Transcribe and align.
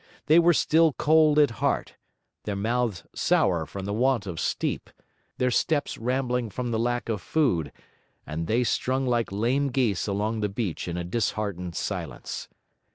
They 0.25 0.39
were 0.39 0.51
still 0.55 0.93
cold 0.93 1.37
at 1.37 1.51
heart, 1.61 1.93
their 2.45 2.55
mouths 2.55 3.03
sour 3.13 3.67
from 3.67 3.85
the 3.85 3.93
want 3.93 4.25
of 4.25 4.39
steep, 4.39 4.89
their 5.37 5.51
steps 5.51 5.95
rambling 5.99 6.49
from 6.49 6.71
the 6.71 6.79
lack 6.79 7.07
of 7.07 7.21
food; 7.21 7.71
and 8.25 8.47
they 8.47 8.63
strung 8.63 9.05
like 9.05 9.31
lame 9.31 9.67
geese 9.67 10.07
along 10.07 10.39
the 10.39 10.49
beach 10.49 10.87
in 10.87 10.97
a 10.97 11.03
disheartened 11.03 11.75
silence. 11.75 12.49